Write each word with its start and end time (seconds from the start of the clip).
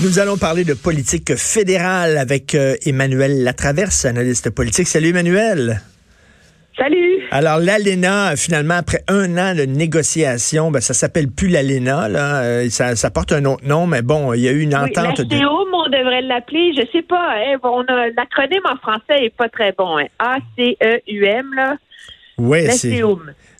Nous 0.00 0.20
allons 0.20 0.36
parler 0.36 0.64
de 0.64 0.74
politique 0.74 1.34
fédérale 1.34 2.18
avec 2.18 2.54
euh, 2.54 2.76
Emmanuel 2.86 3.42
Latraverse, 3.42 4.04
analyste 4.04 4.50
politique. 4.50 4.86
Salut 4.86 5.08
Emmanuel. 5.08 5.80
Salut. 6.76 7.24
Alors 7.32 7.58
l'ALENA, 7.58 8.36
finalement, 8.36 8.74
après 8.74 9.02
un 9.08 9.36
an 9.36 9.56
de 9.56 9.64
négociation, 9.64 10.70
ben, 10.70 10.80
ça 10.80 10.94
s'appelle 10.94 11.28
plus 11.28 11.48
l'ALENA, 11.48 12.08
là. 12.08 12.42
Euh, 12.42 12.68
ça, 12.70 12.94
ça, 12.94 13.10
porte 13.10 13.32
un 13.32 13.44
autre 13.46 13.66
nom, 13.66 13.88
mais 13.88 14.02
bon, 14.02 14.32
il 14.34 14.42
y 14.42 14.48
a 14.48 14.52
eu 14.52 14.60
une 14.60 14.76
entente. 14.76 15.18
Oui, 15.18 15.26
de... 15.26 15.36
on 15.44 15.88
devrait 15.88 16.22
l'appeler, 16.22 16.72
je 16.76 16.86
sais 16.92 17.02
pas, 17.02 17.34
hein, 17.34 17.56
on 17.64 17.82
a 17.82 18.08
l'acronyme 18.16 18.62
en 18.70 18.76
français 18.76 19.24
est 19.24 19.36
pas 19.36 19.48
très 19.48 19.72
bon, 19.72 19.98
hein. 19.98 20.06
A-C-E-U-M, 20.20 21.54
là. 21.56 21.76
Oui, 22.38 22.70
c'est. 22.70 23.02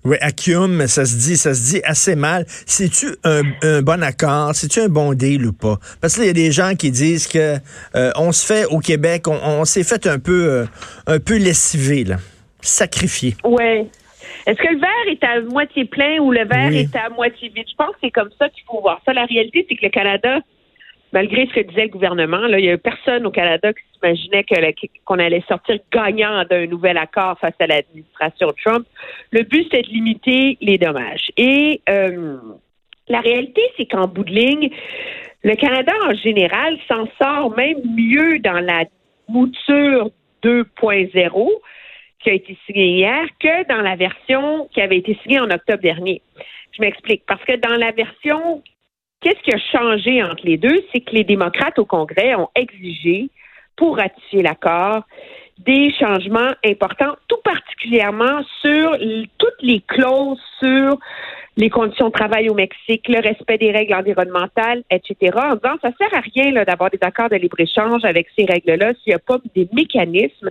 Oui, 0.04 0.16
Acuum, 0.20 0.86
ça 0.86 1.04
se 1.04 1.16
dit, 1.16 1.36
ça 1.36 1.54
se 1.54 1.72
dit 1.72 1.80
assez 1.84 2.14
mal. 2.14 2.44
C'est-tu 2.66 3.06
un, 3.24 3.42
un, 3.62 3.82
bon 3.82 4.02
accord? 4.02 4.54
C'est-tu 4.54 4.80
un 4.80 4.88
bon 4.88 5.12
deal 5.12 5.46
ou 5.46 5.52
pas? 5.52 5.78
Parce 6.00 6.16
que 6.16 6.22
il 6.22 6.26
y 6.26 6.30
a 6.30 6.32
des 6.32 6.52
gens 6.52 6.74
qui 6.74 6.90
disent 6.90 7.26
que 7.26 7.56
euh, 7.96 8.12
on 8.16 8.32
se 8.32 8.46
fait 8.46 8.64
au 8.66 8.78
Québec, 8.78 9.26
on, 9.26 9.38
on 9.42 9.64
s'est 9.64 9.82
fait 9.82 10.06
un 10.06 10.18
peu, 10.18 10.48
euh, 10.48 10.64
un 11.06 11.18
peu 11.18 11.36
lessivé, 11.36 12.04
là, 12.04 12.16
sacrifié. 12.60 13.36
Oui. 13.44 13.88
Est-ce 14.46 14.56
que 14.56 14.72
le 14.72 14.78
verre 14.78 15.08
est 15.10 15.24
à 15.24 15.40
moitié 15.42 15.84
plein 15.84 16.18
ou 16.20 16.30
le 16.32 16.46
verre 16.46 16.68
oui. 16.68 16.78
est 16.78 16.96
à 16.96 17.10
moitié 17.10 17.48
vide? 17.48 17.66
Je 17.68 17.74
pense 17.76 17.90
que 17.90 17.98
c'est 18.04 18.10
comme 18.10 18.30
ça 18.38 18.48
qu'il 18.48 18.62
faut 18.66 18.80
voir 18.80 19.00
ça. 19.04 19.12
La 19.12 19.26
réalité, 19.26 19.66
c'est 19.68 19.76
que 19.76 19.84
le 19.84 19.90
Canada, 19.90 20.38
malgré 21.12 21.46
ce 21.46 21.54
que 21.54 21.60
disait 21.60 21.84
le 21.84 21.88
gouvernement, 21.88 22.38
là, 22.38 22.58
il 22.58 22.64
y 22.64 22.70
a 22.70 22.78
personne 22.78 23.26
au 23.26 23.30
Canada 23.30 23.72
qui 23.72 23.82
s'imaginait 23.94 24.44
qu'on 25.04 25.18
allait 25.18 25.44
sortir 25.48 25.78
gagnant 25.92 26.44
d'un 26.44 26.66
nouvel 26.66 26.98
accord 26.98 27.38
face 27.40 27.54
à 27.58 27.66
l'administration 27.66 28.52
Trump. 28.64 28.86
Le 29.32 29.42
but, 29.42 29.64
c'était 29.64 29.82
de 29.82 29.88
limiter 29.88 30.58
les 30.60 30.78
dommages. 30.78 31.30
Et 31.36 31.80
euh, 31.88 32.38
la 33.08 33.20
réalité, 33.20 33.62
c'est 33.76 33.86
qu'en 33.86 34.06
bout 34.06 34.24
de 34.24 34.32
ligne, 34.32 34.70
le 35.42 35.54
Canada, 35.54 35.92
en 36.04 36.14
général, 36.14 36.78
s'en 36.88 37.06
sort 37.20 37.56
même 37.56 37.80
mieux 37.96 38.38
dans 38.40 38.60
la 38.60 38.84
mouture 39.28 40.10
2.0 40.42 41.50
qui 42.20 42.30
a 42.30 42.32
été 42.32 42.56
signée 42.66 42.96
hier 42.96 43.26
que 43.38 43.68
dans 43.68 43.80
la 43.80 43.94
version 43.96 44.68
qui 44.72 44.80
avait 44.80 44.98
été 44.98 45.16
signée 45.22 45.38
en 45.38 45.50
octobre 45.50 45.82
dernier. 45.82 46.20
Je 46.72 46.82
m'explique. 46.82 47.22
Parce 47.26 47.42
que 47.44 47.56
dans 47.56 47.76
la 47.76 47.92
version 47.92 48.62
Qu'est-ce 49.20 49.42
qui 49.42 49.52
a 49.52 49.58
changé 49.58 50.22
entre 50.22 50.44
les 50.44 50.56
deux? 50.56 50.84
C'est 50.92 51.00
que 51.00 51.14
les 51.14 51.24
démocrates 51.24 51.78
au 51.78 51.84
Congrès 51.84 52.34
ont 52.36 52.50
exigé, 52.54 53.30
pour 53.76 53.96
ratifier 53.96 54.42
l'accord, 54.42 55.02
des 55.58 55.92
changements 55.92 56.52
importants, 56.64 57.16
tout 57.26 57.40
particulièrement 57.42 58.42
sur 58.60 58.96
toutes 59.38 59.62
les 59.62 59.80
clauses 59.80 60.40
sur 60.60 60.98
les 61.58 61.70
conditions 61.70 62.06
de 62.06 62.12
travail 62.12 62.48
au 62.48 62.54
Mexique, 62.54 63.08
le 63.08 63.20
respect 63.20 63.58
des 63.58 63.72
règles 63.72 63.92
environnementales, 63.92 64.84
etc. 64.92 65.36
En 65.36 65.56
disant, 65.56 65.74
ça 65.82 65.90
sert 65.98 66.14
à 66.14 66.20
rien 66.20 66.64
d'avoir 66.64 66.88
des 66.88 67.00
accords 67.02 67.28
de 67.28 67.34
libre-échange 67.34 68.04
avec 68.04 68.28
ces 68.38 68.44
règles-là 68.44 68.92
s'il 69.02 69.10
n'y 69.10 69.14
a 69.14 69.18
pas 69.18 69.38
des 69.56 69.68
mécanismes 69.72 70.50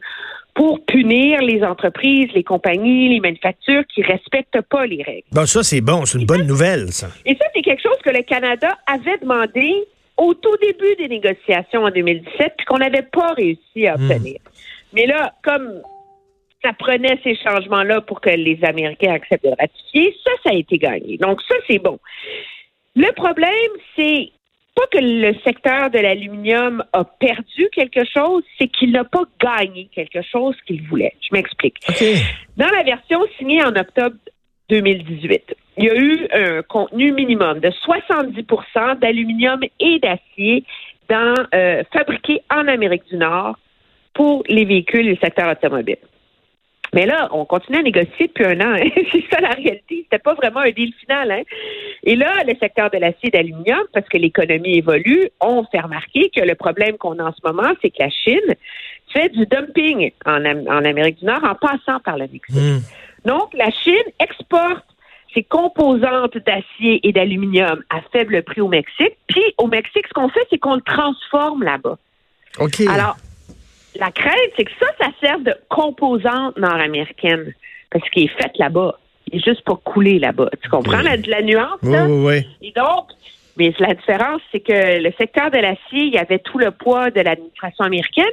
pour 0.53 0.83
punir 0.85 1.41
les 1.41 1.63
entreprises, 1.63 2.27
les 2.35 2.43
compagnies, 2.43 3.07
les 3.07 3.21
manufactures 3.21 3.83
qui 3.87 4.01
respectent 4.01 4.61
pas 4.69 4.85
les 4.85 5.01
règles. 5.01 5.27
Bon, 5.31 5.45
ça, 5.45 5.63
c'est 5.63 5.81
bon. 5.81 6.03
C'est 6.03 6.17
une 6.17 6.25
bonne 6.25 6.45
nouvelle, 6.45 6.91
ça. 6.91 7.07
Et 7.25 7.35
ça, 7.35 7.45
c'est 7.55 7.61
quelque 7.61 7.81
chose 7.81 7.97
que 8.03 8.09
le 8.09 8.23
Canada 8.23 8.77
avait 8.85 9.17
demandé 9.19 9.71
au 10.17 10.33
tout 10.33 10.57
début 10.61 10.95
des 10.97 11.07
négociations 11.07 11.83
en 11.83 11.91
2017, 11.91 12.53
puis 12.57 12.65
qu'on 12.65 12.79
n'avait 12.79 13.03
pas 13.03 13.33
réussi 13.33 13.87
à 13.87 13.95
obtenir. 13.95 14.39
Mais 14.93 15.05
là, 15.05 15.31
comme 15.41 15.81
ça 16.63 16.73
prenait 16.73 17.19
ces 17.23 17.35
changements-là 17.35 18.01
pour 18.01 18.21
que 18.21 18.29
les 18.29 18.59
Américains 18.63 19.13
acceptent 19.13 19.45
de 19.45 19.53
ratifier. 19.57 20.15
Ça, 20.23 20.31
ça 20.43 20.49
a 20.51 20.57
été 20.57 20.77
gagné. 20.77 21.17
Donc, 21.17 21.41
ça, 21.47 21.55
c'est 21.67 21.79
bon. 21.79 21.99
Le 22.95 23.11
problème, 23.13 23.71
c'est 23.95 24.31
pas 24.75 24.85
que 24.91 24.99
le 24.99 25.33
secteur 25.43 25.89
de 25.89 25.99
l'aluminium 25.99 26.83
a 26.93 27.03
perdu 27.03 27.67
quelque 27.71 28.05
chose, 28.05 28.43
c'est 28.59 28.67
qu'il 28.67 28.91
n'a 28.91 29.03
pas 29.03 29.23
gagné 29.41 29.89
quelque 29.93 30.21
chose 30.21 30.55
qu'il 30.67 30.83
voulait. 30.83 31.13
Je 31.21 31.29
m'explique. 31.31 31.77
Okay. 31.89 32.17
Dans 32.57 32.69
la 32.69 32.83
version 32.83 33.19
signée 33.37 33.63
en 33.63 33.75
octobre 33.75 34.15
2018, 34.69 35.55
il 35.77 35.83
y 35.83 35.89
a 35.89 35.95
eu 35.95 36.27
un 36.31 36.61
contenu 36.61 37.11
minimum 37.11 37.59
de 37.59 37.69
70% 37.69 38.99
d'aluminium 38.99 39.61
et 39.79 39.99
d'acier 39.99 40.63
dans 41.09 41.33
euh, 41.55 41.83
fabriqués 41.91 42.41
en 42.51 42.67
Amérique 42.67 43.07
du 43.09 43.17
Nord 43.17 43.57
pour 44.13 44.43
les 44.47 44.65
véhicules 44.65 45.07
et 45.07 45.11
le 45.11 45.17
secteur 45.17 45.49
automobile. 45.49 45.97
Mais 46.93 47.05
là, 47.05 47.27
on 47.31 47.45
continue 47.45 47.79
à 47.79 47.81
négocier 47.81 48.27
depuis 48.27 48.45
un 48.45 48.59
an. 48.61 48.75
Hein. 48.75 48.89
C'est 49.11 49.23
ça 49.31 49.41
la 49.41 49.49
réalité. 49.49 50.03
C'était 50.03 50.19
pas 50.19 50.33
vraiment 50.33 50.61
un 50.61 50.71
deal 50.71 50.93
final. 50.99 51.31
Hein. 51.31 51.43
Et 52.03 52.15
là, 52.15 52.43
le 52.45 52.53
secteur 52.59 52.89
de 52.89 52.97
l'acier 52.97 53.27
et 53.27 53.31
d'aluminium, 53.31 53.83
parce 53.93 54.07
que 54.07 54.17
l'économie 54.17 54.77
évolue, 54.77 55.29
on 55.41 55.63
fait 55.65 55.79
remarquer 55.79 56.29
que 56.35 56.41
le 56.41 56.55
problème 56.55 56.97
qu'on 56.97 57.19
a 57.19 57.23
en 57.23 57.33
ce 57.33 57.45
moment, 57.45 57.69
c'est 57.81 57.89
que 57.89 58.01
la 58.01 58.09
Chine 58.09 58.55
fait 59.13 59.29
du 59.29 59.45
dumping 59.45 60.11
en, 60.25 60.45
en 60.45 60.85
Amérique 60.85 61.19
du 61.19 61.25
Nord 61.25 61.43
en 61.43 61.55
passant 61.55 61.99
par 62.03 62.17
le 62.17 62.27
Mexique. 62.31 62.55
Mmh. 62.55 62.79
Donc, 63.25 63.53
la 63.53 63.69
Chine 63.71 63.95
exporte 64.19 64.85
ses 65.33 65.43
composantes 65.43 66.37
d'acier 66.37 67.05
et 67.07 67.11
d'aluminium 67.11 67.83
à 67.89 68.01
faible 68.11 68.41
prix 68.43 68.61
au 68.61 68.69
Mexique. 68.69 69.17
Puis, 69.27 69.43
au 69.57 69.67
Mexique, 69.67 70.05
ce 70.07 70.13
qu'on 70.13 70.29
fait, 70.29 70.45
c'est 70.49 70.57
qu'on 70.57 70.75
le 70.75 70.81
transforme 70.81 71.63
là-bas. 71.63 71.97
OK. 72.59 72.81
Alors, 72.89 73.17
la 73.99 74.11
crainte, 74.11 74.51
c'est 74.55 74.65
que 74.65 74.71
ça, 74.79 74.87
ça 74.99 75.09
sert 75.21 75.39
de 75.39 75.53
composante 75.69 76.57
nord-américaine. 76.57 77.53
Parce 77.89 78.07
qu'il 78.09 78.25
est 78.25 78.41
fait 78.41 78.51
là-bas. 78.57 78.99
Il 79.31 79.39
est 79.39 79.43
juste 79.43 79.63
pas 79.63 79.75
coulé 79.75 80.19
là-bas. 80.19 80.49
Tu 80.61 80.69
comprends? 80.69 81.01
La, 81.01 81.15
la, 81.15 81.41
nuance? 81.41 81.79
Oui, 81.83 81.91
là? 81.91 82.05
oui, 82.05 82.25
oui. 82.25 82.47
Et 82.61 82.71
donc, 82.71 83.07
mais 83.57 83.73
la 83.79 83.95
différence, 83.95 84.41
c'est 84.51 84.59
que 84.59 85.01
le 85.01 85.11
secteur 85.17 85.51
de 85.51 85.57
l'acier, 85.57 86.03
il 86.03 86.13
y 86.13 86.17
avait 86.17 86.39
tout 86.39 86.59
le 86.59 86.71
poids 86.71 87.09
de 87.09 87.21
l'administration 87.21 87.85
américaine 87.85 88.25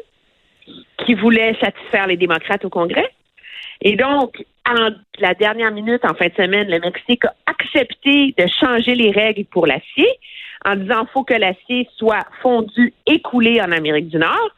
qui 1.04 1.14
voulait 1.14 1.56
satisfaire 1.60 2.06
les 2.06 2.16
démocrates 2.16 2.64
au 2.64 2.70
Congrès. 2.70 3.08
Et 3.80 3.96
donc, 3.96 4.44
en 4.66 4.90
la 5.18 5.34
dernière 5.34 5.70
minute, 5.70 6.04
en 6.04 6.14
fin 6.14 6.26
de 6.26 6.34
semaine, 6.34 6.68
le 6.68 6.80
Mexique 6.80 7.24
a 7.24 7.34
accepté 7.46 8.34
de 8.36 8.46
changer 8.60 8.94
les 8.94 9.10
règles 9.10 9.44
pour 9.46 9.66
l'acier 9.66 10.08
en 10.64 10.76
disant 10.76 11.00
qu'il 11.00 11.12
faut 11.12 11.24
que 11.24 11.34
l'acier 11.34 11.88
soit 11.96 12.26
fondu 12.42 12.94
et 13.06 13.20
coulé 13.20 13.60
en 13.60 13.72
Amérique 13.72 14.08
du 14.08 14.16
Nord. 14.16 14.50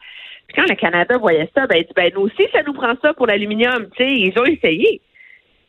Puis 0.47 0.55
quand 0.55 0.69
le 0.69 0.75
Canada 0.75 1.17
voyait 1.17 1.49
ça, 1.55 1.67
ben, 1.67 1.77
il 1.77 1.83
dit, 1.83 1.93
ben, 1.95 2.11
nous 2.15 2.21
aussi, 2.21 2.47
ça 2.53 2.63
nous 2.65 2.73
prend 2.73 2.93
ça 3.01 3.13
pour 3.13 3.27
l'aluminium. 3.27 3.87
Tu 3.95 4.03
sais, 4.03 4.11
ils 4.11 4.39
ont 4.39 4.45
essayé. 4.45 5.01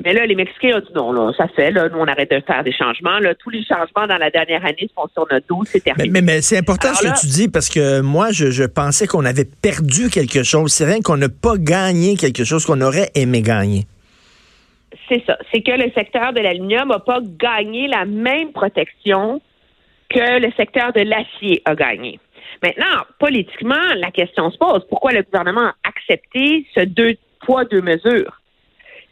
Mais 0.05 0.13
là, 0.13 0.27
les 0.27 0.37
Mexicains 0.37 0.77
ont 0.77 0.81
dit 0.81 0.93
non, 0.95 1.11
là, 1.11 1.33
ça 1.37 1.49
fait, 1.49 1.73
là, 1.73 1.89
nous, 1.89 1.99
on 1.99 2.07
arrête 2.07 2.31
de 2.31 2.41
faire 2.47 2.63
des 2.63 2.73
changements. 2.73 3.19
Là. 3.19 3.35
Tous 3.35 3.51
les 3.51 3.65
changements 3.65 4.07
dans 4.07 4.17
la 4.17 4.31
dernière 4.31 4.65
année 4.65 4.87
se 4.89 4.93
font 4.95 5.09
sur 5.13 5.27
notre 5.29 5.47
dos, 5.49 5.65
c'est 5.65 5.83
terminé. 5.83 6.09
Mais, 6.09 6.21
mais, 6.21 6.35
mais 6.35 6.41
c'est 6.41 6.57
important 6.57 6.89
Alors 6.89 7.01
ce 7.01 7.07
là, 7.07 7.13
que 7.13 7.21
tu 7.21 7.27
dis 7.27 7.49
parce 7.49 7.69
que 7.69 8.01
moi, 8.01 8.31
je, 8.31 8.53
je 8.53 8.63
pensais 8.63 9.09
qu'on 9.09 9.25
avait 9.25 9.45
perdu 9.45 10.09
quelque 10.09 10.45
chose. 10.45 10.73
C'est 10.73 10.85
rien 10.85 11.01
qu'on 11.01 11.17
n'a 11.17 11.29
pas 11.29 11.57
gagné 11.59 12.17
quelque 12.17 12.45
chose 12.45 12.65
qu'on 12.65 12.81
aurait 12.81 13.11
aimé 13.17 13.43
gagner. 13.43 13.87
C'est 15.09 15.25
ça. 15.27 15.37
C'est 15.53 15.63
que 15.63 15.73
le 15.73 15.91
secteur 15.93 16.33
de 16.33 16.41
l'aluminium 16.41 16.89
n'a 16.89 17.01
pas 17.01 17.21
gagné 17.21 17.89
la 17.89 18.05
même 18.05 18.53
protection 18.53 19.41
que 20.11 20.41
le 20.41 20.53
secteur 20.57 20.93
de 20.93 21.01
l'acier 21.01 21.61
a 21.65 21.75
gagné. 21.75 22.21
Maintenant, 22.63 23.05
politiquement, 23.19 23.95
la 23.97 24.11
question 24.11 24.51
se 24.51 24.59
pose. 24.59 24.87
Pourquoi 24.89 25.13
le 25.13 25.23
gouvernement 25.23 25.69
a 25.69 25.75
accepté 25.85 26.67
ce 26.75 26.81
deux 26.81 27.17
poids, 27.45 27.65
deux 27.65 27.83
mesures 27.83 28.41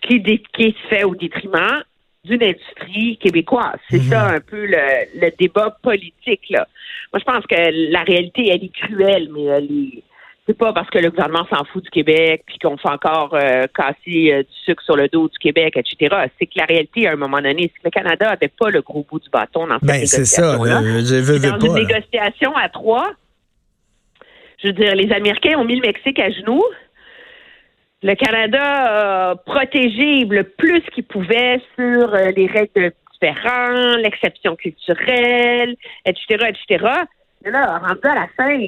qui, 0.02 0.22
qui 0.22 0.76
se 0.82 0.88
fait 0.88 1.04
au 1.04 1.14
détriment 1.14 1.82
d'une 2.24 2.42
industrie 2.42 3.18
québécoise? 3.18 3.78
C'est 3.90 3.98
mmh. 3.98 4.10
ça 4.10 4.26
un 4.28 4.40
peu 4.40 4.66
le, 4.66 5.20
le, 5.20 5.30
débat 5.38 5.76
politique. 5.82 6.48
Là. 6.50 6.66
Moi, 7.12 7.20
je 7.20 7.24
pense 7.24 7.46
que 7.46 7.90
la 7.92 8.02
réalité, 8.02 8.48
elle 8.50 8.64
est 8.64 8.74
cruelle, 8.74 9.28
mais 9.32 9.44
elle 9.44 9.64
est 9.64 10.02
c'est 10.46 10.56
pas 10.56 10.72
parce 10.72 10.88
que 10.90 10.98
le 10.98 11.10
gouvernement 11.10 11.46
s'en 11.52 11.64
fout 11.64 11.82
du 11.82 11.90
Québec 11.90 12.44
puis 12.46 12.58
qu'on 12.58 12.76
fait 12.76 12.88
encore 12.88 13.34
euh, 13.34 13.64
casser 13.74 14.32
euh, 14.32 14.42
du 14.42 14.54
sucre 14.64 14.82
sur 14.84 14.96
le 14.96 15.08
dos 15.08 15.28
du 15.28 15.38
Québec, 15.38 15.76
etc. 15.76 16.14
C'est 16.38 16.46
que 16.46 16.52
la 16.56 16.66
réalité, 16.66 17.08
à 17.08 17.12
un 17.12 17.16
moment 17.16 17.38
donné, 17.40 17.62
c'est 17.74 17.80
que 17.80 17.84
le 17.86 17.90
Canada 17.90 18.30
avait 18.30 18.52
pas 18.56 18.70
le 18.70 18.80
gros 18.80 19.04
bout 19.10 19.18
du 19.18 19.28
bâton 19.28 19.66
dans 19.66 19.74
cette 19.74 19.84
ben, 19.84 19.94
négociation. 19.94 20.24
C'est 20.24 20.24
ça. 20.24 20.54
Euh, 20.54 21.04
je 21.04 21.16
veux, 21.16 21.38
dans 21.40 21.58
pas, 21.58 21.66
une 21.66 21.74
négociation 21.74 22.54
à 22.56 22.68
trois, 22.68 23.10
je 24.58 24.68
veux 24.68 24.72
dire, 24.72 24.94
les 24.94 25.12
Américains 25.12 25.58
ont 25.58 25.64
mis 25.64 25.76
le 25.76 25.86
Mexique 25.86 26.18
à 26.18 26.30
genoux. 26.30 26.64
Le 28.02 28.14
Canada 28.14 29.30
a 29.30 29.36
protégé 29.36 30.24
le 30.24 30.44
plus 30.44 30.82
qu'il 30.94 31.04
pouvait 31.04 31.60
sur 31.76 32.10
les 32.36 32.46
règles 32.46 32.92
différentes, 33.12 33.98
l'exception 34.02 34.56
culturelle, 34.56 35.76
etc., 36.04 36.48
etc. 36.48 36.84
Mais 37.44 37.50
là, 37.50 37.78
rendu 37.78 38.00
à 38.04 38.14
la 38.14 38.28
fin, 38.36 38.58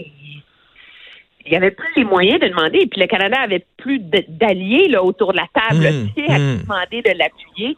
il 1.48 1.52
y 1.52 1.56
avait 1.56 1.70
plus 1.70 1.88
les 1.96 2.04
moyens 2.04 2.40
de 2.40 2.48
demander. 2.48 2.86
Puis 2.86 3.00
le 3.00 3.06
Canada 3.06 3.38
avait 3.40 3.64
plus 3.76 4.00
d'alliés 4.00 4.88
là 4.88 5.02
autour 5.02 5.32
de 5.32 5.38
la 5.38 5.46
table 5.52 5.86
mmh, 5.86 6.08
qui 6.14 6.30
a 6.30 6.38
mmh. 6.38 6.62
demandé 6.62 7.02
de 7.02 7.18
l'appuyer. 7.18 7.76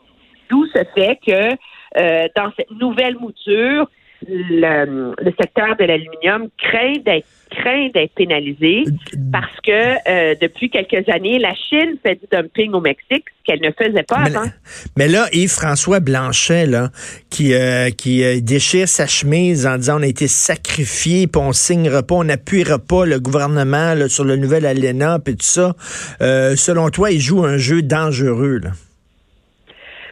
D'où 0.49 0.67
ce 0.67 0.83
fait 0.95 1.19
que 1.25 1.57
euh, 1.99 2.29
dans 2.37 2.53
cette 2.57 2.71
nouvelle 2.73 3.17
mouture, 3.17 3.89
le, 4.29 5.15
le 5.19 5.33
secteur 5.41 5.77
de 5.77 5.85
l'aluminium 5.85 6.49
craint 6.59 6.99
d'être 7.05 7.27
craint 7.51 7.89
d'être 7.93 8.15
pénalisé 8.15 8.85
parce 9.33 9.57
que 9.65 9.71
euh, 10.09 10.35
depuis 10.41 10.71
quelques 10.71 11.09
années, 11.09 11.39
la 11.39 11.55
Chine 11.55 11.97
fait 12.03 12.15
du 12.15 12.27
dumping 12.31 12.73
au 12.73 12.81
Mexique, 12.81 13.25
ce 13.39 13.45
qu'elle 13.45 13.61
ne 13.61 13.73
faisait 13.73 14.03
pas 14.05 14.21
mais, 14.21 14.37
avant. 14.37 14.51
Mais 14.97 15.09
là, 15.09 15.27
Yves-François 15.33 16.01
Blanchet, 16.01 16.67
là, 16.67 16.91
qui, 17.29 17.55
euh, 17.55 17.91
qui 17.91 18.23
euh, 18.23 18.41
déchire 18.41 18.89
sa 18.89 19.07
chemise 19.07 19.67
en 19.67 19.77
disant 19.77 19.99
on 19.99 20.03
a 20.03 20.07
été 20.07 20.29
sacrifié, 20.29 21.27
puis 21.27 21.43
on 21.43 21.53
signera 21.53 22.03
pas, 22.03 22.15
on 22.15 22.25
n'appuiera 22.25 22.79
pas 22.79 23.05
le 23.05 23.19
gouvernement 23.19 23.95
là, 23.95 24.09
sur 24.09 24.25
le 24.25 24.37
nouvel 24.37 24.65
ALENA, 24.65 25.19
puis 25.19 25.37
tout 25.37 25.45
ça. 25.45 25.75
selon 26.21 26.91
toi, 26.91 27.11
il 27.11 27.21
joue 27.21 27.45
un 27.45 27.57
jeu 27.57 27.83
dangereux. 27.83 28.61
Là. 28.63 28.71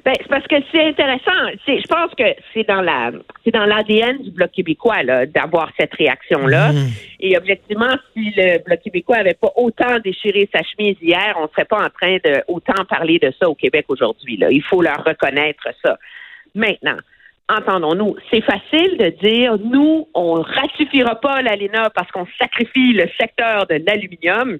Ben, 0.05 0.15
c'est 0.19 0.29
parce 0.29 0.47
que 0.47 0.57
c'est 0.73 0.85
intéressant. 0.85 1.49
je 1.67 1.87
pense 1.89 2.15
que 2.15 2.25
c'est 2.55 2.67
dans 2.67 2.81
la 2.81 3.11
c'est 3.45 3.51
dans 3.51 3.65
l'ADN 3.65 4.23
du 4.23 4.31
Bloc 4.31 4.51
québécois 4.53 5.03
d'avoir 5.27 5.71
cette 5.79 5.95
réaction-là. 5.95 6.73
Mhm. 6.73 6.89
Et 7.21 7.37
objectivement, 7.37 7.95
si 8.13 8.33
le 8.37 8.63
Bloc 8.65 8.81
québécois 8.81 9.17
avait 9.17 9.35
pas 9.35 9.53
autant 9.57 9.99
déchiré 10.03 10.49
sa 10.53 10.63
chemise 10.63 10.97
hier, 11.01 11.37
on 11.41 11.49
serait 11.49 11.65
pas 11.65 11.79
en 11.79 11.91
train 11.91 12.17
de 12.25 12.43
autant 12.49 12.85
parler 12.89 13.19
de 13.19 13.33
ça 13.41 13.49
au 13.49 13.55
Québec 13.55 13.87
aujourd'hui. 13.89 14.39
Il 14.51 14.63
faut 14.63 14.83
leur 14.83 15.05
reconnaître 15.05 15.65
ça. 15.85 15.99
Maintenant, 16.55 16.99
entendons-nous, 17.49 18.17
c'est 18.31 18.43
facile 18.43 18.99
de 18.99 19.09
dire 19.23 19.57
nous, 19.59 20.09
on 20.15 20.35
ratifiera 20.35 21.17
pas 21.17 21.43
l'ALENA 21.43 21.91
parce 21.91 22.11
qu'on 22.11 22.27
sacrifie 22.39 22.93
le 22.93 23.09
secteur 23.21 23.67
de 23.67 23.83
l'aluminium 23.87 24.59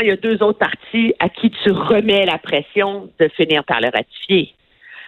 il 0.00 0.08
y 0.08 0.10
a 0.10 0.16
deux 0.16 0.42
autres 0.42 0.58
partis 0.58 1.14
à 1.18 1.28
qui 1.28 1.50
tu 1.50 1.70
remets 1.70 2.26
la 2.26 2.38
pression 2.38 3.10
de 3.18 3.28
finir 3.28 3.64
par 3.64 3.80
le 3.80 3.88
ratifier. 3.88 4.54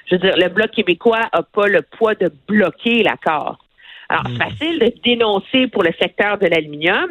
Je 0.06 0.14
veux 0.14 0.20
dire, 0.20 0.36
le 0.36 0.48
Bloc 0.48 0.70
québécois 0.70 1.28
n'a 1.34 1.42
pas 1.42 1.66
le 1.66 1.82
poids 1.82 2.14
de 2.14 2.30
bloquer 2.48 3.02
l'accord. 3.02 3.58
Alors, 4.08 4.24
c'est 4.26 4.34
hmm. 4.34 4.50
facile 4.50 4.78
de 4.78 4.92
dénoncer 5.02 5.66
pour 5.66 5.82
le 5.82 5.90
secteur 6.00 6.38
de 6.38 6.46
l'aluminium, 6.46 7.10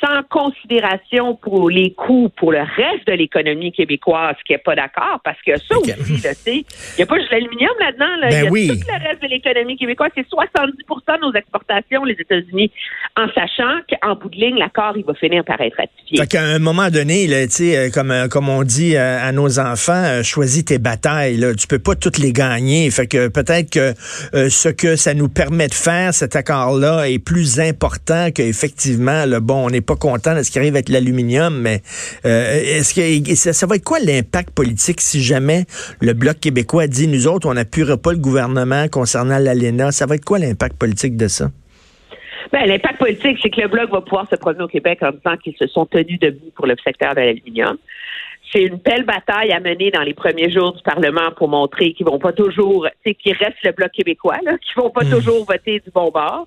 sans 0.00 0.22
considération 0.30 1.36
pour 1.36 1.70
les 1.70 1.92
coûts 1.92 2.30
pour 2.36 2.52
le 2.52 2.60
reste 2.60 3.06
de 3.06 3.12
l'économie 3.12 3.72
québécoise 3.72 4.36
qui 4.46 4.52
n'est 4.52 4.58
pas 4.58 4.74
d'accord, 4.74 5.20
parce 5.24 5.40
que 5.46 5.58
ça 5.58 5.76
aussi, 5.78 5.94
tu 5.94 6.18
sais, 6.18 6.36
il 6.46 6.64
n'y 6.98 7.02
a 7.02 7.06
pas 7.06 7.18
juste 7.18 7.30
l'aluminium 7.30 7.72
là-dedans, 7.78 8.16
là, 8.20 8.28
ben 8.30 8.50
il 8.54 8.66
y 8.66 8.70
a 8.70 8.74
tout 8.74 8.80
le 8.80 9.08
reste 9.08 9.22
de 9.22 9.28
l'économie 9.28 9.76
québécoise, 9.76 10.10
c'est 10.14 10.26
70% 10.26 11.16
de 11.16 11.20
nos 11.20 11.34
exportations, 11.34 12.04
les 12.04 12.16
États-Unis, 12.18 12.70
en 13.16 13.26
sachant 13.34 13.80
qu'en 13.90 14.14
bout 14.14 14.28
de 14.30 14.36
ligne, 14.36 14.56
l'accord, 14.56 14.94
il 14.96 15.04
va 15.04 15.14
finir 15.14 15.44
par 15.44 15.60
être 15.60 15.76
ratifié. 15.76 16.18
Fait 16.18 16.26
qu'à 16.26 16.42
un 16.42 16.58
moment 16.58 16.90
donné, 16.90 17.26
tu 17.46 17.50
sais, 17.50 17.76
euh, 17.76 17.90
comme, 17.90 18.10
euh, 18.10 18.28
comme 18.28 18.48
on 18.48 18.62
dit 18.62 18.96
euh, 18.96 19.18
à 19.20 19.32
nos 19.32 19.58
enfants, 19.58 20.22
choisis 20.22 20.64
tes 20.64 20.78
batailles, 20.78 21.36
là. 21.36 21.54
tu 21.54 21.66
peux 21.66 21.78
pas 21.78 21.94
toutes 21.94 22.18
les 22.18 22.32
gagner. 22.32 22.90
Fait 22.90 23.06
que 23.06 23.28
peut-être 23.28 23.70
que 23.70 23.94
ce 24.48 24.68
que 24.68 24.96
ça 24.96 25.14
nous 25.14 25.28
permet 25.28 25.68
de 25.68 25.74
faire, 25.74 26.14
cet 26.14 26.36
accord-là, 26.36 27.08
est 27.08 27.18
plus 27.18 27.60
important 27.60 28.30
qu'effectivement, 28.30 29.26
le 29.26 29.40
bon, 29.40 29.66
on 29.66 29.70
n'est 29.70 29.80
pas 29.90 29.96
content 29.96 30.36
de 30.36 30.44
ce 30.44 30.52
qui 30.52 30.58
arrive 30.60 30.74
avec 30.74 30.88
l'aluminium, 30.88 31.60
mais 31.60 31.80
euh, 32.24 32.78
est-ce 32.78 32.94
que 32.94 33.34
ça, 33.34 33.66
va 33.66 33.74
être 33.74 33.82
quoi 33.82 33.98
l'impact 33.98 34.50
politique 34.54 35.00
si 35.00 35.20
jamais 35.20 35.64
le 36.00 36.12
Bloc 36.12 36.38
québécois 36.38 36.86
dit 36.86 37.08
nous 37.08 37.26
autres, 37.26 37.48
on 37.48 37.54
n'appuiera 37.54 37.96
pas 37.96 38.12
le 38.12 38.18
gouvernement 38.18 38.86
concernant 38.86 39.38
l'ALENA? 39.38 39.90
Ça 39.90 40.06
va 40.06 40.14
être 40.14 40.24
quoi 40.24 40.38
l'impact 40.38 40.78
politique 40.78 41.16
de 41.16 41.26
ça? 41.26 41.50
Ben, 42.52 42.66
l'impact 42.66 42.98
politique, 42.98 43.38
c'est 43.42 43.50
que 43.50 43.62
le 43.62 43.66
Bloc 43.66 43.90
va 43.90 44.00
pouvoir 44.00 44.28
se 44.30 44.36
promener 44.36 44.62
au 44.62 44.68
Québec 44.68 45.00
en 45.02 45.10
disant 45.10 45.36
qu'ils 45.42 45.56
se 45.56 45.66
sont 45.66 45.86
tenus 45.86 46.20
debout 46.20 46.52
pour 46.54 46.68
le 46.68 46.76
secteur 46.84 47.16
de 47.16 47.20
l'aluminium 47.20 47.76
c'est 48.52 48.62
une 48.62 48.76
belle 48.76 49.04
bataille 49.04 49.52
à 49.52 49.60
mener 49.60 49.90
dans 49.90 50.02
les 50.02 50.14
premiers 50.14 50.50
jours 50.50 50.72
du 50.72 50.82
Parlement 50.82 51.30
pour 51.36 51.48
montrer 51.48 51.92
qu'ils 51.92 52.06
vont 52.06 52.18
pas 52.18 52.32
toujours, 52.32 52.88
c'est 53.04 53.14
qu'ils 53.14 53.36
restent 53.36 53.64
le 53.64 53.72
bloc 53.72 53.92
québécois, 53.92 54.38
là, 54.42 54.58
qu'ils 54.58 54.82
vont 54.82 54.90
pas 54.90 55.04
hmm. 55.04 55.10
toujours 55.10 55.44
voter 55.44 55.80
du 55.80 55.90
bon 55.90 56.10
bord. 56.10 56.46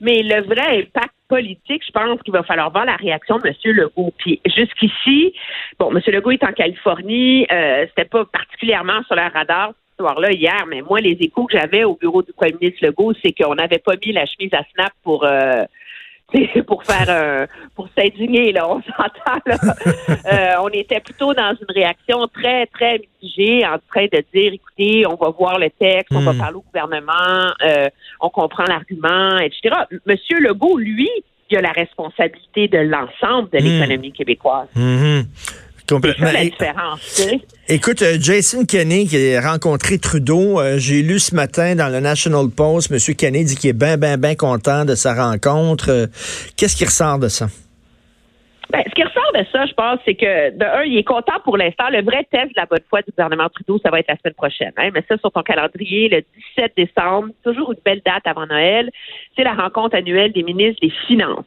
Mais 0.00 0.22
le 0.22 0.42
vrai 0.42 0.80
impact 0.80 1.14
politique, 1.28 1.82
je 1.86 1.92
pense 1.92 2.20
qu'il 2.22 2.32
va 2.32 2.42
falloir 2.42 2.70
voir 2.70 2.84
la 2.84 2.96
réaction 2.96 3.38
de 3.38 3.48
M. 3.48 3.54
Legault. 3.64 4.12
Puis 4.18 4.40
jusqu'ici, 4.44 5.34
bon, 5.78 5.90
M. 5.90 6.00
Legault 6.06 6.32
est 6.32 6.44
en 6.44 6.52
Californie, 6.52 7.46
euh, 7.50 7.86
c'était 7.88 8.08
pas 8.08 8.24
particulièrement 8.24 9.02
sur 9.04 9.16
leur 9.16 9.32
radar 9.32 9.72
ce 9.72 10.04
soir-là 10.04 10.32
hier, 10.32 10.64
mais 10.68 10.82
moi, 10.82 11.00
les 11.00 11.16
échos 11.20 11.46
que 11.46 11.56
j'avais 11.56 11.84
au 11.84 11.96
bureau 11.96 12.22
du 12.22 12.32
premier 12.32 12.54
ministre 12.60 12.84
Legault, 12.84 13.14
c'est 13.24 13.32
qu'on 13.32 13.54
n'avait 13.54 13.78
pas 13.78 13.94
mis 14.04 14.12
la 14.12 14.26
chemise 14.26 14.52
à 14.52 14.62
snap 14.74 14.92
pour 15.02 15.24
euh, 15.24 15.62
pour 16.66 16.84
faire 16.84 17.08
un, 17.08 17.46
pour 17.74 17.88
s'indigner 17.96 18.52
là, 18.52 18.68
on 18.68 18.82
s'entend 18.82 19.40
là. 19.46 19.56
Euh, 20.32 20.54
on 20.62 20.68
était 20.68 21.00
plutôt 21.00 21.34
dans 21.34 21.54
une 21.60 21.74
réaction 21.74 22.26
très 22.28 22.66
très 22.66 23.00
mitigée, 23.00 23.66
en 23.66 23.78
train 23.90 24.04
de 24.04 24.24
dire, 24.32 24.52
écoutez, 24.52 25.04
on 25.06 25.16
va 25.16 25.30
voir 25.30 25.58
le 25.58 25.68
texte, 25.70 26.12
on 26.12 26.20
va 26.20 26.32
hmm. 26.32 26.38
parler 26.38 26.56
au 26.56 26.62
gouvernement, 26.62 27.52
euh, 27.64 27.88
on 28.20 28.28
comprend 28.28 28.64
l'argument, 28.64 29.38
etc. 29.38 29.74
Monsieur 30.06 30.38
Legault, 30.38 30.78
lui, 30.78 31.10
il 31.50 31.58
a 31.58 31.60
la 31.60 31.72
responsabilité 31.72 32.68
de 32.68 32.78
l'ensemble 32.78 33.50
de 33.50 33.58
hmm. 33.58 33.64
l'économie 33.64 34.12
québécoise. 34.12 34.68
Hmm. 34.74 35.22
Complètement. 35.88 36.32
la 36.32 36.44
différence. 36.44 37.22
Écoute, 37.68 38.02
euh, 38.02 38.16
Jason 38.20 38.64
Kenney 38.64 39.06
qui 39.06 39.34
a 39.34 39.40
rencontré 39.40 39.98
Trudeau, 39.98 40.60
euh, 40.60 40.78
j'ai 40.78 41.02
lu 41.02 41.18
ce 41.18 41.34
matin 41.34 41.74
dans 41.74 41.88
le 41.88 42.00
National 42.00 42.46
Post, 42.54 42.90
M. 42.90 43.14
Kenney 43.14 43.44
dit 43.44 43.56
qu'il 43.56 43.70
est 43.70 43.78
bien, 43.78 43.96
bien, 43.96 44.18
bien 44.18 44.34
content 44.34 44.84
de 44.84 44.94
sa 44.94 45.14
rencontre. 45.14 45.90
Euh, 45.90 46.06
qu'est-ce 46.56 46.76
qui 46.76 46.84
ressort 46.84 47.18
de 47.18 47.28
ça? 47.28 47.46
Ben, 48.70 48.82
ce 48.88 48.94
qui 48.94 49.02
ressort 49.02 49.32
de 49.34 49.44
ça, 49.52 49.66
je 49.66 49.74
pense, 49.74 49.98
c'est 50.04 50.14
que, 50.14 50.56
de 50.56 50.64
un, 50.64 50.82
il 50.84 50.96
est 50.96 51.04
content 51.04 51.38
pour 51.44 51.58
l'instant. 51.58 51.90
Le 51.90 52.02
vrai 52.02 52.26
test 52.30 52.48
de 52.48 52.56
la 52.56 52.64
bonne 52.64 52.80
foi 52.88 53.02
du 53.02 53.10
gouvernement 53.10 53.48
Trudeau, 53.50 53.78
ça 53.82 53.90
va 53.90 54.00
être 54.00 54.08
la 54.08 54.16
semaine 54.16 54.34
prochaine. 54.34 54.72
Hein? 54.78 54.90
Mais 54.94 55.04
ça, 55.08 55.18
sur 55.18 55.30
ton 55.30 55.42
calendrier, 55.42 56.08
le 56.08 56.22
17 56.56 56.72
décembre, 56.76 57.28
toujours 57.44 57.72
une 57.72 57.80
belle 57.84 58.00
date 58.04 58.22
avant 58.24 58.46
Noël, 58.46 58.90
c'est 59.36 59.44
la 59.44 59.52
rencontre 59.52 59.96
annuelle 59.96 60.32
des 60.32 60.42
ministres 60.42 60.80
des 60.80 60.92
Finances 61.06 61.44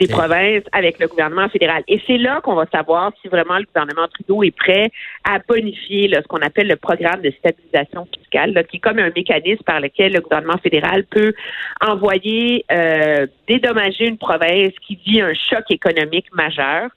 des 0.00 0.08
provinces 0.08 0.64
avec 0.72 0.98
le 0.98 1.08
gouvernement 1.08 1.48
fédéral. 1.48 1.82
Et 1.88 2.00
c'est 2.06 2.18
là 2.18 2.40
qu'on 2.42 2.54
va 2.54 2.66
savoir 2.72 3.12
si 3.20 3.28
vraiment 3.28 3.58
le 3.58 3.64
gouvernement 3.64 4.08
Trudeau 4.08 4.42
est 4.42 4.56
prêt 4.56 4.90
à 5.24 5.38
bonifier 5.46 6.10
ce 6.12 6.26
qu'on 6.26 6.38
appelle 6.38 6.68
le 6.68 6.76
programme 6.76 7.20
de 7.22 7.30
stabilisation 7.38 8.06
fiscale, 8.16 8.64
qui 8.70 8.76
est 8.76 8.80
comme 8.80 8.98
un 8.98 9.10
mécanisme 9.14 9.62
par 9.64 9.80
lequel 9.80 10.12
le 10.12 10.20
gouvernement 10.20 10.58
fédéral 10.58 11.04
peut 11.04 11.32
envoyer 11.80 12.64
euh, 12.70 13.26
dédommager 13.48 14.06
une 14.06 14.18
province 14.18 14.72
qui 14.86 14.98
vit 15.04 15.20
un 15.20 15.34
choc 15.34 15.64
économique 15.70 16.26
majeur. 16.32 16.90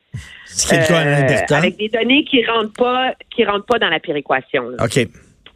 Euh, 0.74 1.56
avec 1.56 1.78
des 1.78 1.88
données 1.88 2.26
qui 2.26 2.46
rentrent 2.46 2.74
pas 2.74 3.14
qui 3.34 3.46
rentrent 3.46 3.66
pas 3.66 3.80
dans 3.80 3.88
la 3.88 4.02
péréquation. 4.02 4.72
OK. 4.80 5.08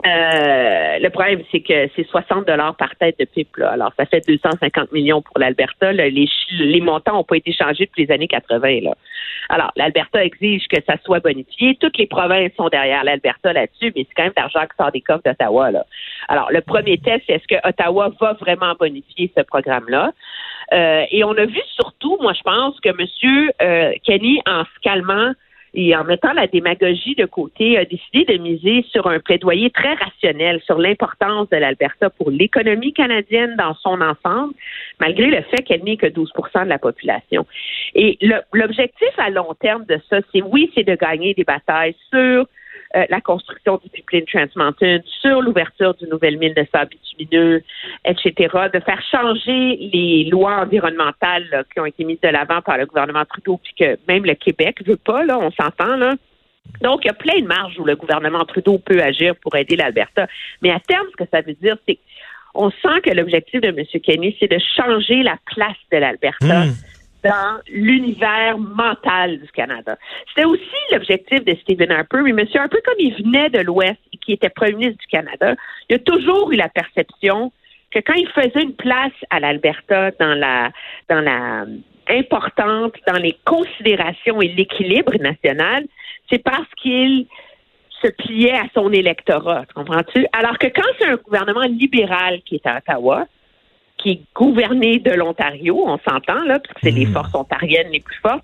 Euh, 0.06 1.00
le 1.00 1.09
problème, 1.09 1.42
c'est 1.51 1.62
que 1.62 1.89
c'est 1.95 2.07
60 2.07 2.45
dollars 2.45 2.75
par 2.75 2.95
tête 2.95 3.18
de 3.19 3.25
PIB. 3.25 3.50
Alors, 3.63 3.92
ça 3.97 4.06
fait 4.06 4.25
250 4.27 4.92
millions 4.92 5.21
pour 5.21 5.39
l'Alberta. 5.39 5.94
Les, 5.94 6.12
les 6.12 6.81
montants 6.81 7.13
n'ont 7.13 7.24
pas 7.24 7.38
été 7.38 7.53
changés 7.53 7.86
depuis 7.86 8.06
les 8.06 8.13
années 8.13 8.27
80. 8.27 8.81
Là. 8.81 8.95
Alors, 9.50 9.71
l'Alberta 9.75 10.24
exige 10.24 10.68
que 10.68 10.77
ça 10.88 10.95
soit 11.03 11.21
bonifié. 11.21 11.75
Toutes 11.80 11.97
les 11.97 12.07
provinces 12.07 12.51
sont 12.57 12.69
derrière 12.69 13.03
l'Alberta 13.03 13.53
là-dessus, 13.53 13.94
mais 13.95 14.06
c'est 14.07 14.13
quand 14.15 14.24
même 14.24 14.33
d'argent 14.36 14.62
qui 14.62 14.75
sort 14.77 14.92
des 14.92 15.01
coffres 15.01 15.24
d'Ottawa. 15.25 15.71
Alors, 16.27 16.51
le 16.51 16.62
premier 16.62 16.98
test, 16.98 17.24
c'est 17.27 17.33
est-ce 17.33 17.48
que 17.48 17.68
Ottawa 17.68 18.12
va 18.19 18.33
vraiment 18.33 18.74
bonifier 18.80 19.31
ce 19.36 19.44
programme-là? 19.44 20.12
Euh, 20.74 21.06
et 21.12 21.24
on 21.24 21.31
a 21.31 21.45
vu 21.45 21.62
surtout, 21.75 22.18
moi, 22.21 22.33
je 22.33 22.41
pense 22.41 22.79
que 22.79 22.89
M. 22.89 23.50
Euh, 23.62 23.93
Kenny, 24.03 24.41
en 24.48 24.63
se 24.63 24.79
calmant, 24.81 25.34
et 25.75 25.96
en 25.96 26.05
mettant 26.05 26.32
la 26.34 26.48
démagogie 26.48 27.15
de 27.15 27.25
côté, 27.25 27.77
a 27.77 27.84
décidé 27.84 28.24
de 28.25 28.38
miser 28.41 28.86
sur 28.89 29.08
un 29.08 29.20
plaidoyer 29.20 29.70
très 29.70 29.94
rationnel 29.94 30.62
sur 30.65 30.79
l'importance 30.79 31.50
de 31.50 31.58
l'Alberta 31.58 32.10
pour 32.10 32.32
l'économie 32.32 32.94
canadienne 32.94 33.55
dans 33.58 33.74
son 33.75 34.00
ensemble, 34.00 34.53
malgré 35.01 35.27
le 35.27 35.41
fait 35.41 35.63
qu'elle 35.63 35.84
n'est 35.84 35.98
que 35.98 36.08
12% 36.08 36.63
de 36.63 36.70
la 36.70 36.79
population. 36.79 37.46
Et 37.94 38.17
l'objectif 38.53 39.10
à 39.17 39.29
long 39.29 39.53
terme 39.60 39.86
de 39.86 40.00
ça, 40.10 40.20
c'est 40.34 40.41
oui, 40.41 40.72
c'est 40.74 40.84
de 40.84 40.96
gagner 40.96 41.34
des 41.34 41.44
batailles 41.44 41.96
sur 42.10 42.46
euh, 42.95 43.05
la 43.09 43.21
construction 43.21 43.79
du 43.83 43.89
pipeline 43.89 44.25
Trans 44.25 44.47
Mountain, 44.55 44.99
sur 45.21 45.41
l'ouverture 45.41 45.93
d'une 45.95 46.09
nouvelle 46.09 46.37
mine 46.37 46.53
de 46.53 46.65
sable 46.71 46.91
bitumineux, 46.91 47.61
etc., 48.05 48.33
de 48.73 48.79
faire 48.79 49.01
changer 49.11 49.89
les 49.93 50.29
lois 50.31 50.61
environnementales 50.61 51.65
qui 51.73 51.79
ont 51.79 51.85
été 51.85 52.03
mises 52.03 52.21
de 52.21 52.29
l'avant 52.29 52.61
par 52.61 52.77
le 52.77 52.85
gouvernement 52.85 53.25
Trudeau, 53.25 53.59
puis 53.63 53.73
que 53.77 53.97
même 54.07 54.25
le 54.25 54.35
Québec 54.35 54.77
veut 54.85 54.97
pas, 54.97 55.25
là, 55.25 55.37
on 55.39 55.51
s'entend, 55.51 55.97
là. 55.97 56.13
Donc, 56.81 57.01
il 57.03 57.07
y 57.07 57.11
a 57.11 57.13
plein 57.13 57.39
de 57.41 57.47
marges 57.47 57.77
où 57.79 57.85
le 57.85 57.95
gouvernement 57.95 58.43
Trudeau 58.45 58.79
peut 58.79 59.01
agir 59.01 59.35
pour 59.35 59.55
aider 59.55 59.75
l'Alberta. 59.75 60.27
Mais 60.61 60.71
à 60.71 60.79
terme, 60.79 61.05
ce 61.11 61.23
que 61.23 61.29
ça 61.29 61.41
veut 61.41 61.53
dire, 61.53 61.77
c'est 61.87 61.99
qu'on 62.53 62.71
sent 62.71 63.01
que 63.03 63.13
l'objectif 63.13 63.61
de 63.61 63.67
M. 63.67 63.85
Kenny, 64.01 64.35
c'est 64.39 64.49
de 64.49 64.57
changer 64.75 65.21
la 65.21 65.37
place 65.45 65.77
de 65.91 65.97
l'Alberta. 65.97 66.65
Hmm 66.65 66.73
dans 67.25 67.60
l'univers 67.67 68.58
mental 68.58 69.39
du 69.39 69.51
Canada. 69.51 69.98
C'était 70.29 70.46
aussi 70.46 70.62
l'objectif 70.91 71.44
de 71.44 71.55
Stephen 71.62 71.91
Harper, 71.91 72.22
mais 72.22 72.29
M. 72.29 72.48
Harper, 72.53 72.77
comme 72.86 73.00
il 73.00 73.15
venait 73.15 73.50
de 73.50 73.62
l'Ouest 73.62 73.98
et 74.13 74.17
qui 74.17 74.34
était 74.34 74.50
premier 74.50 74.75
ministre 74.75 75.00
du 75.00 75.08
Canada, 75.08 75.55
il 75.89 75.96
a 75.96 76.00
toujours 76.00 76.51
eu 76.51 76.55
la 76.55 76.70
perception 76.70 77.51
que 77.89 78.00
quand 78.00 78.13
il 78.13 78.27
faisait 78.29 78.62
une 78.62 78.75
place 78.75 79.13
à 79.32 79.39
l'Alberta 79.39 80.12
dans 80.20 80.36
la 80.36 80.70
dans 81.10 81.22
la 81.22 81.65
importante 82.08 82.94
dans 83.08 83.20
les 83.20 83.36
considérations 83.44 84.39
et 84.41 84.50
l'équilibre 84.50 85.15
national, 85.20 85.86
c'est 86.29 86.44
parce 86.44 86.70
qu'il 86.77 87.25
se 88.03 88.10
pliait 88.10 88.55
à 88.55 88.65
son 88.75 88.91
électorat, 88.91 89.65
comprends-tu? 89.74 90.27
Alors 90.34 90.60
que 90.60 90.67
quand 90.67 90.88
c'est 91.00 91.08
un 91.08 91.15
gouvernement 91.15 91.65
libéral 91.67 92.41
qui 92.46 92.55
est 92.55 92.67
à 92.67 92.77
Ottawa, 92.77 93.25
qui 94.05 94.12
est 94.12 94.21
gouverné 94.35 95.00
de 95.00 95.12
l'Ontario, 95.12 95.83
on 95.83 95.97
s'entend 95.97 96.43
là, 96.43 96.59
parce 96.59 96.74
que 96.75 96.79
c'est 96.83 96.91
les 96.91 97.07
hmm. 97.07 97.13
forces 97.13 97.33
ontariennes 97.33 97.89
les 97.91 98.01
plus 98.01 98.17
fortes. 98.21 98.43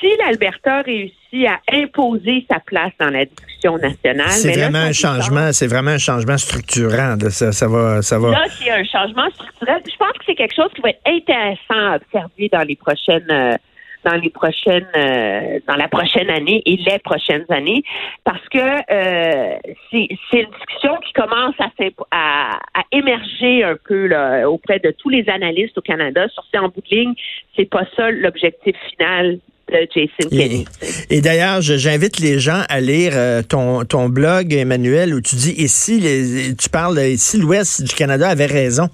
Si 0.00 0.08
l'Alberta 0.18 0.82
réussit 0.82 1.46
à 1.46 1.60
imposer 1.72 2.44
sa 2.50 2.58
place 2.60 2.92
dans 2.98 3.10
la 3.10 3.24
discussion 3.24 3.78
nationale, 3.78 4.30
c'est 4.30 4.56
vraiment 4.56 4.78
un 4.78 4.92
changement, 4.92 5.52
c'est 5.52 5.66
vraiment 5.66 5.92
un 5.92 5.98
changement 5.98 6.38
structurant. 6.38 7.16
Ça, 7.30 7.52
ça 7.52 7.68
va, 7.68 8.02
ça 8.02 8.18
va. 8.18 8.30
Là, 8.30 8.44
c'est 8.50 8.70
un 8.70 8.84
changement 8.84 9.28
structurel. 9.30 9.82
Je 9.86 9.96
pense 9.96 10.12
que 10.12 10.24
c'est 10.26 10.34
quelque 10.34 10.54
chose 10.54 10.70
qui 10.74 10.82
va 10.82 10.90
être 10.90 11.00
intéressant 11.06 11.92
à 11.92 11.96
observer 11.96 12.48
dans 12.52 12.62
les 12.66 12.76
prochaines. 12.76 13.26
Euh, 13.30 13.56
dans 14.04 14.16
les 14.16 14.30
prochaines 14.30 14.86
euh, 14.96 15.58
dans 15.66 15.76
la 15.76 15.88
prochaine 15.88 16.30
année 16.30 16.62
et 16.66 16.76
les 16.76 16.98
prochaines 16.98 17.44
années 17.48 17.82
parce 18.24 18.46
que 18.48 18.58
euh, 18.58 19.58
c'est 19.90 20.38
une 20.38 20.50
discussion 20.58 20.96
qui 21.06 21.12
commence 21.14 21.54
à, 21.58 21.70
à, 22.10 22.58
à 22.74 22.82
émerger 22.92 23.64
un 23.64 23.76
peu 23.82 24.06
là, 24.06 24.48
auprès 24.48 24.78
de 24.78 24.92
tous 24.96 25.08
les 25.08 25.28
analystes 25.28 25.76
au 25.78 25.82
Canada 25.82 26.26
sur 26.28 26.44
en 26.60 26.68
bout 26.68 26.82
de 26.90 26.96
ligne 26.96 27.14
c'est 27.56 27.68
pas 27.68 27.84
ça 27.96 28.10
l'objectif 28.10 28.76
final 28.90 29.38
de 29.70 29.86
Jason 29.94 30.30
Kenney. 30.30 30.64
Et, 31.10 31.20
d'ailleurs, 31.20 31.60
j'invite 31.60 32.20
les 32.20 32.38
gens 32.38 32.62
à 32.68 32.80
lire 32.80 33.12
euh, 33.14 33.42
ton, 33.42 33.84
ton 33.84 34.08
blog, 34.08 34.52
Emmanuel, 34.54 35.14
où 35.14 35.20
tu 35.20 35.36
dis 35.36 35.52
ici, 35.58 36.00
les, 36.00 36.54
tu 36.54 36.70
parles 36.70 36.98
ici, 37.00 37.36
l'Ouest 37.36 37.82
du 37.82 37.94
Canada 37.94 38.28
avait 38.28 38.46
raison? 38.46 38.88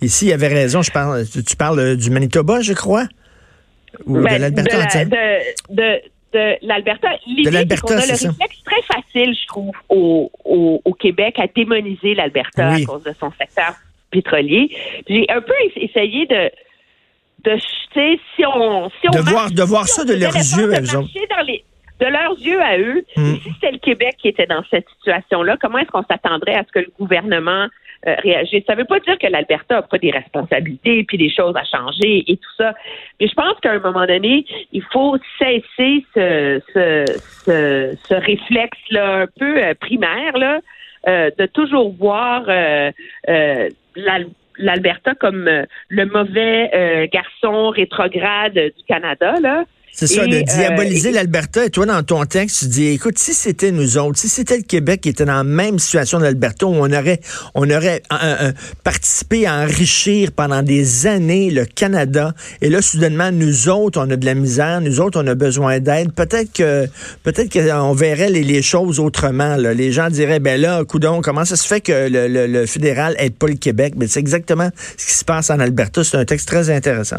Ici, 0.00 0.26
il 0.26 0.32
avait 0.32 0.48
raison. 0.48 0.82
Je 0.82 0.92
parle, 0.92 1.24
tu 1.26 1.56
parles 1.56 1.96
du 1.96 2.10
Manitoba, 2.10 2.60
je 2.60 2.72
crois? 2.72 3.06
Ou 4.06 4.18
de 4.18 4.22
ben, 4.22 4.40
l'Alberta 4.40 5.04
de, 5.04 6.00
de, 6.32 6.66
l'Alberta. 6.66 7.08
L'idée, 7.26 7.50
c'est 7.70 7.80
qu'on 7.80 7.92
a 7.92 8.06
le 8.06 8.12
réflexe 8.12 8.62
très 8.64 8.82
facile, 8.82 9.34
je 9.34 9.46
trouve, 9.46 9.74
au, 9.88 10.30
au, 10.44 10.94
Québec 10.94 11.38
à 11.38 11.46
démoniser 11.46 12.14
l'Alberta 12.14 12.72
à 12.72 12.80
cause 12.82 13.02
de 13.02 13.14
son 13.18 13.32
secteur 13.38 13.74
pétrolier. 14.10 14.70
J'ai 15.08 15.26
un 15.30 15.40
peu 15.40 15.54
essayé 15.76 16.26
de 16.26 16.50
de 17.44 17.56
si 17.94 18.44
on 18.44 18.90
si 19.00 19.08
on 19.08 19.10
de 19.12 19.30
voir 19.30 19.50
de 19.50 19.62
voir 19.62 19.86
ça 19.86 20.04
de 20.04 20.14
leurs 20.14 20.34
yeux 20.34 20.72
eux 20.72 20.80
de 22.00 22.06
leurs 22.06 22.38
yeux 22.38 22.60
à 22.60 22.78
eux 22.78 23.04
hmm. 23.16 23.34
si 23.36 23.52
c'était 23.54 23.72
le 23.72 23.78
Québec 23.78 24.16
qui 24.20 24.28
était 24.28 24.46
dans 24.46 24.64
cette 24.70 24.86
situation 24.98 25.44
là 25.44 25.56
comment 25.60 25.78
est-ce 25.78 25.90
qu'on 25.90 26.02
s'attendrait 26.02 26.54
à 26.54 26.64
ce 26.64 26.72
que 26.72 26.80
le 26.80 26.92
gouvernement 26.98 27.68
euh. 28.06 28.14
Ça 28.66 28.74
ne 28.74 28.78
veut 28.78 28.84
pas 28.84 29.00
dire 29.00 29.18
que 29.18 29.26
l'Alberta 29.26 29.76
n'a 29.76 29.82
pas 29.82 29.98
des 29.98 30.10
responsabilités 30.10 31.04
puis 31.04 31.18
des 31.18 31.30
choses 31.30 31.54
à 31.56 31.64
changer 31.64 32.24
et 32.26 32.36
tout 32.36 32.50
ça. 32.56 32.74
Mais 33.20 33.28
je 33.28 33.34
pense 33.34 33.58
qu'à 33.60 33.72
un 33.72 33.78
moment 33.78 34.06
donné, 34.06 34.44
il 34.72 34.82
faut 34.92 35.16
cesser 35.38 36.04
ce, 36.14 36.60
ce, 36.72 37.04
ce, 37.44 37.96
ce 38.08 38.14
réflexe-là 38.14 39.22
un 39.22 39.26
peu 39.38 39.62
euh, 39.62 39.74
primaire 39.74 40.36
là, 40.38 40.60
euh, 41.08 41.30
de 41.38 41.46
toujours 41.46 41.92
voir 41.92 42.44
l'Alberta 44.56 45.14
comme 45.14 45.48
le 45.88 46.04
mauvais 46.06 47.08
garçon 47.12 47.70
rétrograde 47.70 48.54
du 48.54 48.84
Canada. 48.86 49.34
Là. 49.40 49.64
C'est 49.92 50.06
ça, 50.06 50.26
de 50.26 50.40
diaboliser 50.42 51.08
euh, 51.08 51.12
l'Alberta. 51.12 51.64
Et 51.64 51.70
toi, 51.70 51.84
dans 51.84 52.02
ton 52.04 52.24
texte, 52.24 52.60
tu 52.60 52.66
dis, 52.66 52.86
écoute, 52.86 53.18
si 53.18 53.34
c'était 53.34 53.72
nous 53.72 53.98
autres, 53.98 54.18
si 54.18 54.28
c'était 54.28 54.56
le 54.56 54.62
Québec 54.62 55.00
qui 55.00 55.08
était 55.08 55.24
dans 55.24 55.34
la 55.34 55.44
même 55.44 55.78
situation 55.80 56.20
d'Alberta, 56.20 56.66
où 56.66 56.74
on 56.74 56.92
aurait, 56.92 57.20
on 57.54 57.68
aurait 57.68 58.02
participé 58.84 59.46
à 59.46 59.56
enrichir 59.56 60.30
pendant 60.32 60.62
des 60.62 61.06
années 61.08 61.50
le 61.50 61.64
Canada, 61.64 62.32
et 62.62 62.68
là, 62.68 62.80
soudainement, 62.80 63.32
nous 63.32 63.68
autres, 63.68 64.00
on 64.00 64.08
a 64.10 64.16
de 64.16 64.24
la 64.24 64.34
misère, 64.34 64.80
nous 64.80 65.00
autres, 65.00 65.20
on 65.20 65.26
a 65.26 65.34
besoin 65.34 65.80
d'aide. 65.80 66.12
Peut-être 66.12 66.52
que, 66.52 66.86
peut-être 67.24 67.52
qu'on 67.52 67.92
verrait 67.92 68.30
les, 68.30 68.62
choses 68.62 69.00
autrement. 69.00 69.56
Les 69.56 69.92
gens 69.92 70.10
diraient, 70.10 70.40
ben 70.40 70.60
là, 70.60 70.84
coudon, 70.84 71.20
comment 71.22 71.44
ça 71.44 71.56
se 71.56 71.66
fait 71.66 71.80
que 71.80 72.08
le, 72.10 72.66
fédéral 72.66 73.14
aide 73.18 73.34
pas 73.34 73.48
le 73.48 73.54
Québec? 73.54 73.94
Mais 73.96 74.06
c'est 74.06 74.20
exactement 74.20 74.70
ce 74.96 75.06
qui 75.06 75.12
se 75.12 75.24
passe 75.24 75.50
en 75.50 75.58
Alberta. 75.58 76.04
C'est 76.04 76.16
un 76.16 76.24
texte 76.24 76.48
très 76.48 76.70
intéressant. 76.70 77.18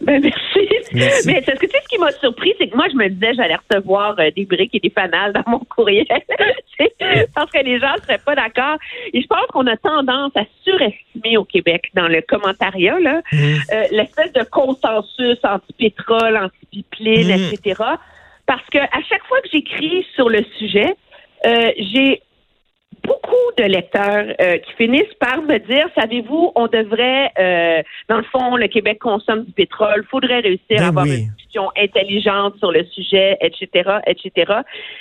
Ben, 0.00 0.20
merci. 0.22 0.63
Mais 0.94 1.06
est-ce 1.06 1.50
que 1.50 1.66
tu 1.66 1.72
sais 1.72 1.80
ce 1.82 1.88
qui 1.88 1.98
m'a 1.98 2.12
surpris, 2.12 2.54
c'est 2.58 2.68
que 2.68 2.76
moi, 2.76 2.86
je 2.90 2.96
me 2.96 3.08
disais, 3.08 3.34
j'allais 3.34 3.56
recevoir 3.56 4.14
euh, 4.18 4.30
des 4.34 4.44
briques 4.44 4.74
et 4.74 4.80
des 4.80 4.90
fanales 4.90 5.32
dans 5.32 5.42
mon 5.46 5.58
courriel. 5.58 6.06
parce 7.34 7.50
que 7.50 7.64
les 7.64 7.78
gens 7.78 7.94
ne 7.96 8.02
seraient 8.02 8.18
pas 8.24 8.34
d'accord. 8.34 8.76
Et 9.12 9.20
je 9.20 9.26
pense 9.26 9.46
qu'on 9.52 9.66
a 9.66 9.76
tendance 9.76 10.32
à 10.36 10.44
surestimer 10.62 11.36
au 11.36 11.44
Québec, 11.44 11.90
dans 11.94 12.08
le 12.08 12.22
commentariat, 12.22 12.98
là, 13.00 13.20
mm. 13.32 13.36
euh, 13.36 13.84
l'espèce 13.90 14.32
de 14.32 14.44
consensus 14.44 15.38
anti-pétrole, 15.42 16.36
anti-pipeline, 16.36 17.28
mm. 17.28 17.52
etc. 17.52 17.82
Parce 18.46 18.68
que 18.70 18.78
à 18.78 19.02
chaque 19.08 19.24
fois 19.24 19.40
que 19.40 19.48
j'écris 19.52 20.06
sur 20.14 20.28
le 20.28 20.44
sujet, 20.58 20.94
euh, 21.46 21.70
j'ai 21.78 22.22
beaucoup 23.04 23.52
de 23.58 23.64
lecteurs 23.64 24.34
euh, 24.40 24.58
qui 24.58 24.72
finissent 24.74 25.14
par 25.20 25.42
me 25.42 25.58
dire, 25.58 25.88
savez-vous, 25.96 26.52
on 26.54 26.66
devrait, 26.66 27.30
euh, 27.38 27.82
dans 28.08 28.18
le 28.18 28.24
fond, 28.24 28.56
le 28.56 28.68
Québec 28.68 28.98
consomme 28.98 29.44
du 29.44 29.52
pétrole, 29.52 30.04
faudrait 30.10 30.40
réussir 30.40 30.78
à 30.78 30.80
ben 30.80 30.88
avoir 30.88 31.06
une 31.06 31.28
discussion 31.36 31.70
intelligente 31.76 32.56
sur 32.58 32.72
le 32.72 32.84
sujet, 32.86 33.36
etc., 33.40 33.98
etc. 34.06 34.52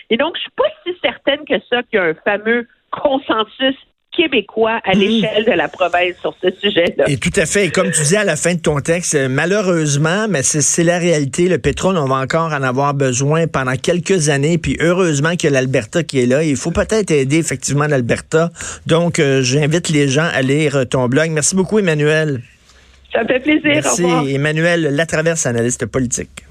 Et 0.10 0.18
donc, 0.18 0.36
je 0.36 0.42
suis 0.42 0.52
pas 0.52 0.70
si 0.86 0.94
certaine 1.02 1.46
que 1.46 1.56
ça 1.70 1.84
qu'il 1.84 2.00
y 2.00 2.02
a 2.02 2.06
un 2.06 2.14
fameux 2.14 2.68
consensus 2.92 3.76
québécois 4.16 4.80
à 4.84 4.96
mmh. 4.96 5.00
l'échelle 5.00 5.46
de 5.46 5.52
la 5.52 5.68
province 5.68 6.16
sur 6.22 6.36
ce 6.42 6.50
sujet-là. 6.62 7.06
Et 7.08 7.18
tout 7.18 7.32
à 7.36 7.46
fait. 7.46 7.66
Et 7.66 7.70
comme 7.72 7.92
tu 7.92 8.02
dis 8.04 8.16
à 8.16 8.24
la 8.24 8.36
fin 8.36 8.54
de 8.54 8.60
ton 8.60 8.80
texte, 8.80 9.16
euh, 9.16 9.28
malheureusement, 9.30 10.28
mais 10.30 10.44
c'est 10.44 10.84
la 10.84 10.98
réalité. 10.98 11.48
Le 11.50 11.58
pétrole, 11.58 11.98
on 11.98 12.06
va 12.06 12.16
encore 12.16 12.54
en 12.54 12.64
avoir 12.64 12.94
besoin 12.94 13.48
pendant 13.48 13.76
quelques 13.76 14.30
années. 14.30 14.58
Puis 14.58 14.78
heureusement 14.80 15.32
qu'il 15.32 15.46
y 15.46 15.48
a 15.48 15.60
l'Alberta 15.60 16.04
qui 16.04 16.22
est 16.22 16.26
là. 16.26 16.44
Il 16.44 16.56
faut 16.56 16.72
peut-être 16.72 17.12
aider 17.12 17.38
effectivement 17.38 17.88
l'Alberta. 17.88 18.50
Donc, 18.88 19.20
euh, 19.20 19.42
j'invite 19.42 19.90
les 19.90 20.08
gens 20.08 20.30
à 20.34 20.42
lire 20.42 20.88
ton 20.90 21.08
blog. 21.08 21.30
Merci 21.32 21.56
beaucoup, 21.56 21.80
Emmanuel. 21.80 22.42
Ça 23.12 23.24
me 23.24 23.28
fait 23.28 23.40
plaisir. 23.40 23.62
Merci, 23.66 24.06
Emmanuel 24.34 24.96
Latraverse, 24.96 25.46
analyste 25.46 25.86
politique. 25.86 26.44